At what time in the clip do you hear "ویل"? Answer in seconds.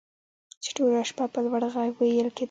1.99-2.27